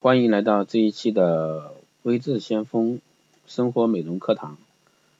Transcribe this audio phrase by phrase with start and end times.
[0.00, 1.72] 欢迎来到这一期的
[2.04, 3.00] 微智先锋
[3.48, 4.56] 生活美容课堂。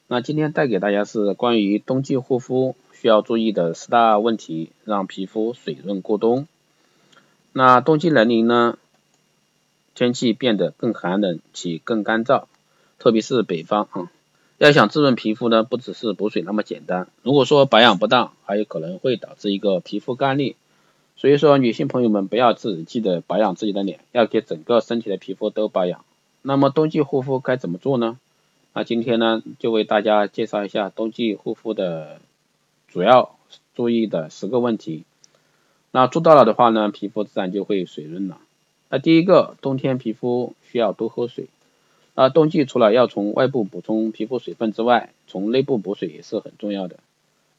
[0.07, 6.46] 那今天带给大家是关于冬季护肤需要注意的十大问题，让皮肤水润过冬。
[7.52, 8.79] 那冬季来临呢，
[9.96, 12.45] 天气变得更寒冷且更干燥，
[13.00, 14.12] 特别是北方啊，
[14.58, 17.08] 要想滋润皮肤呢，不只是补水那么简单。
[17.24, 20.54] 如果说保养不当，还有可能会导致一个皮肤干裂。
[21.19, 26.05] 所以说，女性朋友们不要只记得保养自己的脸，要给整个身体的皮肤都保养。
[26.43, 28.21] 那么冬季护肤该怎么做呢？
[28.72, 32.21] 那今天呢，就为大家介绍一下冬季护肤的
[32.87, 33.37] 主要
[33.75, 35.03] 注意的十个问题。
[35.91, 38.39] 那做到了的话呢，皮肤自然就会水润了。
[38.89, 41.48] 那第一个，冬天皮肤需要多喝水。
[42.15, 47.01] 那冬季除了要从外部补充皮肤水分之外，从内部补水也是很重要的。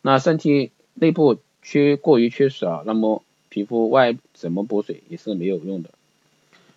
[0.01, 5.89] 那身体内部缺过于缺水啊，那么皮肤外怎么补水也是没有用的，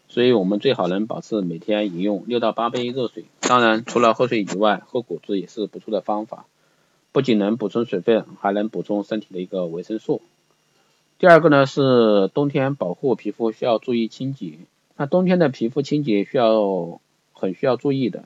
[0.08, 3.24] 所以我们最好能保持每天饮用六到八杯热水。
[3.40, 6.46] 当然，除了喝水以外，喝果汁也是不错的方法，
[7.12, 10.22] 不仅能补充水分，还能补充身体的一个维生素。
[11.18, 14.54] 第二个呢是冬天保护皮肤需要注意清洁。
[14.96, 17.00] 那冬天的皮肤清洁需要
[17.32, 18.24] 很需要注意的，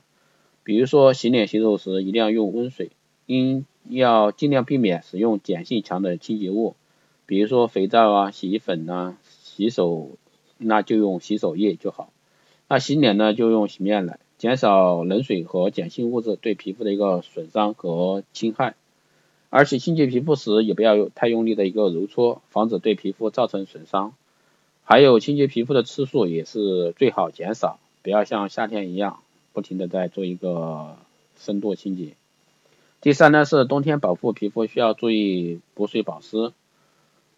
[0.63, 2.91] 比如说洗脸洗手时一定要用温水，
[3.25, 6.75] 应要尽量避免使用碱性强的清洁物。
[7.27, 10.17] 比如说肥皂啊、洗衣粉啊、洗手，
[10.57, 12.09] 那就用洗手液就好。
[12.69, 18.75] 那洗脸呢，就用洗面奶，减少冷水和碱性物质对皮肤的一个损伤和侵害。
[19.49, 24.13] 而且清洁皮肤时，也不要有太用力的一个揉搓，防止对皮肤造成损伤。
[24.83, 29.19] 还有清洁皮肤的次数也是最好减少，不要像夏天一样
[29.51, 30.95] 不停的在做一个
[31.37, 32.13] 深度清洁。
[33.01, 36.53] 第三呢是冬天保护皮肤需要注意补水保湿。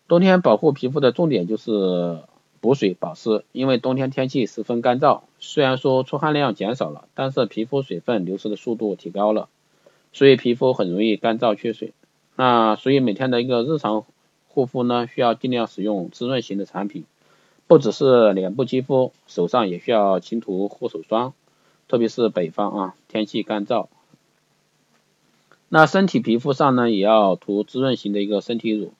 [0.10, 2.24] 冬天保护皮肤的重点就是
[2.62, 9.50] 补水保湿，因为冬天天气十分干燥，虽然说出汗量减少了，但是皮肤水分流失的速度提高了，
[10.12, 11.94] 所以皮肤很容易干燥缺水。
[12.36, 14.04] 那所以每天的一个日常
[14.48, 17.04] 护肤呢，需要尽量使用滋润型的产品，
[17.68, 21.36] 不只是脸部肌肤，手上也需要勤涂护手霜，
[21.88, 23.86] 特别是北方啊，天气干燥。
[25.68, 28.92] 那身体皮肤上呢，也要涂滋润型的一个身体乳。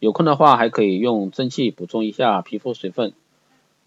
[0.00, 3.12] 有空的话，还可以用蒸汽补充一下皮肤水分。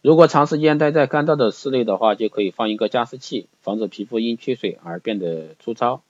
[0.02, 6.02] 如果长时间待在干燥的室内的话，就可以放一个加湿器，防止皮肤因缺水而变得粗糙。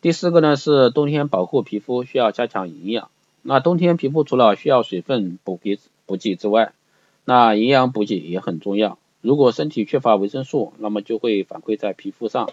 [0.00, 3.10] 第四个呢是冬天保护皮肤需要加强营养。
[3.42, 6.72] 那冬天皮肤除了需要水分补给补给之外，
[7.24, 8.98] 那营养补给也很重要。
[9.22, 12.50] 如果身体缺乏维生素，那么就会反馈在皮肤上。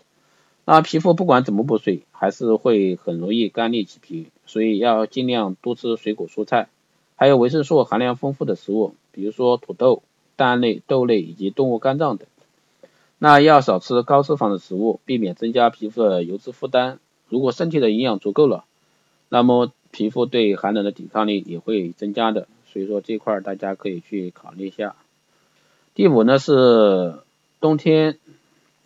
[0.70, 6.68] 那皮肤不管怎么补水，还是会很容易干裂起皮，所以要尽量多吃水果蔬菜，
[7.16, 10.04] 还有维生素含量丰富的食物，比如说土豆、
[10.36, 12.28] 蛋类、豆类以及动物肝脏等。
[13.18, 17.00] 那要少吃高脂肪的食物，避免增加皮肤的油脂负担。
[17.30, 18.66] 如果身体的营养足够了，
[19.30, 22.46] 那么皮肤对寒冷的抵抗力也会增加的。
[22.74, 24.98] 所以说这块大家可以去考虑一下。
[25.96, 27.20] 第五呢是
[27.62, 28.20] 冬天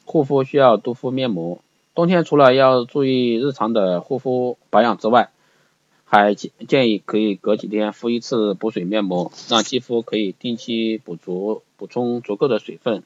[0.06, 1.60] 护肤需要多敷面膜。
[2.02, 5.30] 冬天除了要注意日常的护肤保养之外，
[6.04, 13.04] 还建建议可以隔几天敷一次补水面膜，让肌肤可以定期补足补充足够的水分。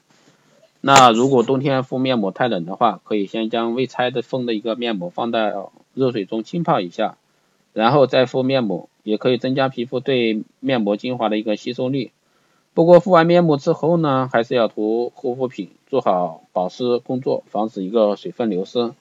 [0.80, 7.18] 那如果冬天敷面膜太冷的话，可以先将未拆的封的一个面膜放到热水中浸泡一下，
[7.74, 12.12] 然后再敷面膜，也可以增加皮肤对面膜精华的一个吸收率。
[12.74, 18.92] 不过敷完面膜之后呢，还是要涂护肤品，做好保湿工作，防止一个水分流失。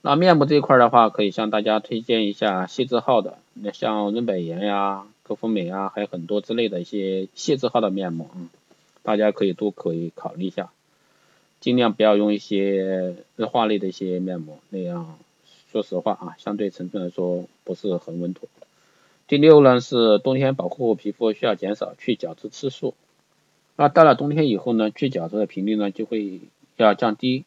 [0.00, 8.48] 那面膜这一块的话，可以向大家推荐一下细字号的，那像润百颜呀、科肤美啊，还有很多之类的一些细字号的面膜，嗯，
[9.04, 10.72] 大家可以都可以考虑一下，
[11.60, 15.16] 尽量不要用一些日化类的一些面膜，那样
[15.70, 18.48] 说实话啊，相对成分来说不是很稳妥。
[19.28, 22.94] 第六呢是冬天保护皮肤需要减少去角质次数。
[23.82, 26.40] 那到了冬天以后呢，去角质的频率呢就会
[26.76, 27.44] 要降低，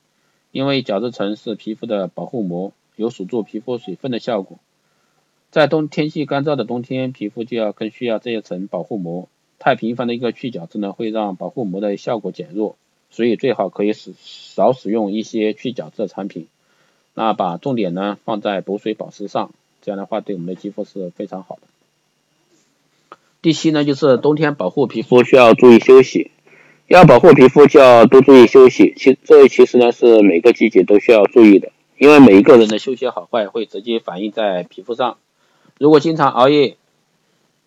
[0.51, 4.59] 因为角质层是皮肤的保护膜，有锁住皮肤水分的效果。
[5.49, 9.29] 在冬天气干燥的冬天，皮肤就要更需要这一层保护膜。
[9.59, 12.75] 太频繁的一个去角质呢，会让保护膜的效果减弱，
[13.11, 16.49] 所以最好可以使少使用一些去角质的产品。
[17.13, 21.61] 那把重点呢放在补水保湿上，这样的话对我们的肌肤是非常好的。
[23.45, 26.31] 第七呢，就是冬天保护皮肤需要注意休息，
[26.87, 28.95] 要保护皮肤就要多注意休息。
[28.97, 35.17] 其这其实呢是每个季节都需要注意的，因为每一个人的休息好坏会直接反映在皮肤上。
[35.77, 36.77] 如果经常熬夜，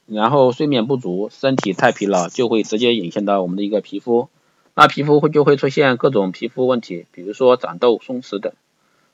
[0.08, 4.28] 然后睡眠不足，身体太疲劳，就会直接影响到我们的一个皮肤。
[4.74, 8.52] 那皮肤会就会出现各种皮肤问题，比如说长痘、松弛等。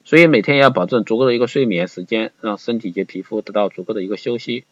[0.06, 4.64] 所以每天要保证足够的一个睡眠时间，让身体及皮肤得到足够的一个休息。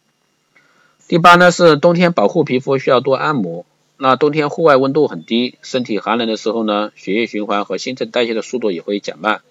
[1.09, 3.67] 第八呢是冬天保护皮肤需要多按摩。
[3.99, 9.43] 那冬天户外温度很低，身体寒冷的时候呢，血液循环和新陈代谢的速度也会减慢，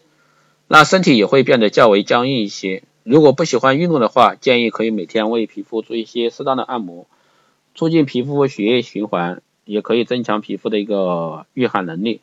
[0.67, 2.83] 那身体也会变得较为僵硬一些。
[3.03, 7.05] 如果不喜欢运动的话，建议可以每天为皮肤做一些适当的按摩，
[7.75, 9.41] 促进皮肤血液循环。
[9.63, 12.19] 也可以增强皮肤的一个御寒能力，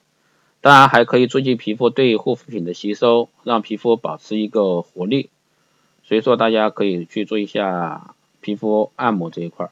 [0.61, 5.31] 当然还可以促进皮肤对护肤品的吸收，让皮肤保持一个活力。
[6.05, 8.17] 所以说大家可以去做一下
[8.49, 9.69] 皮肤按摩这一块。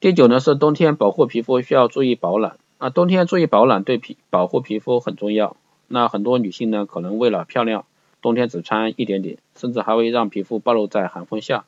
[0.00, 5.54] 第九呢是冬天保护皮肤需要注意保暖，那冬天注意保暖对皮保护皮肤很重要。
[5.86, 7.84] 那很多女性呢可能为了漂亮，
[8.22, 11.66] 冬天只穿一点点，甚至还会让皮肤暴露在寒风下。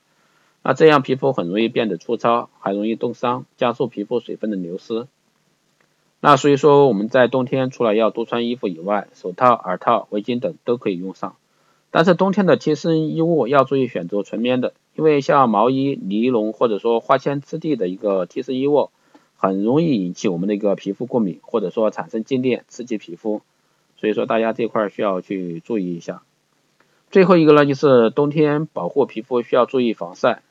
[0.62, 5.06] 那这样皮肤很容易变得粗糙，还容易冻伤，加速皮肤水分的流失。
[6.20, 11.36] 那所以说我们在冬天除了要多穿衣服以外，手套、耳套、围巾等都可以用上。
[11.90, 18.90] 但是冬天的贴身衣物要注意选择纯棉的，因为像毛衣、尼龙或者说花纤质地的一个贴身衣物，
[19.36, 23.42] 很容易引起我们的一个皮肤过敏，或者说产生静电，刺激皮肤。
[23.96, 26.22] 所以说大家这块需要去注意一下。
[27.10, 30.42] 最后一个呢，就是冬天保护皮肤需要注意防晒。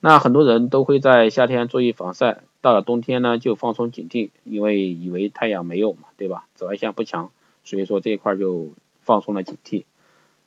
[0.00, 6.46] 那很多人都会在夏天注意防晒，到了冬天呢就放松警惕，因为以为太阳没有嘛，对吧？
[6.54, 7.30] 紫外线不强，
[7.62, 8.70] 所以说这一块就
[9.02, 9.84] 放松了警惕。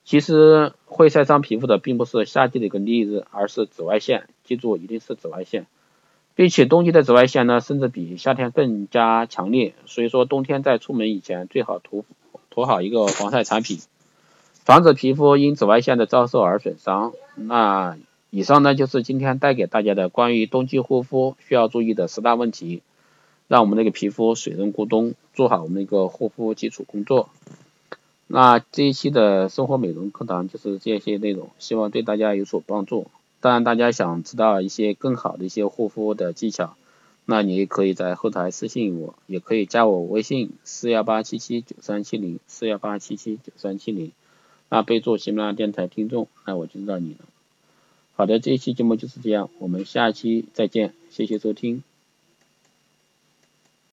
[0.05, 5.67] 其实会晒伤皮肤的并不是夏季的一个烈日，而是紫外线，记住一定是紫外线，
[6.35, 12.05] 并且冬季的紫外线呢甚至比夏天更加强烈，所以说冬天在出门以前最好涂
[12.49, 13.79] 涂好一个防晒产品，
[14.63, 17.11] 防止皮肤因紫外线的照射而损伤。
[17.35, 17.97] 那。
[18.31, 22.81] 以上呢就是今天带给大家的关于冬季护肤需要注意的十大问题，
[23.47, 27.29] 让我们那个皮肤水润过冬，做好我们那个护肤基础工作。
[28.27, 33.07] 那这一期的生活美容课堂就是这些内容，希望对大家有所帮助。
[33.39, 36.75] 当然，大家想知道一些更好的一些护肤的技巧，
[37.25, 44.11] 那你也可以在后台私信我，也可以加我微信四幺八七七九三七零四幺八七七九三七零，
[44.69, 47.19] 那备注喜马拉雅电台听众，那我就知道你了。
[48.15, 51.83] 好的，这一期节目就是这样，我们下期再见，谢谢收听。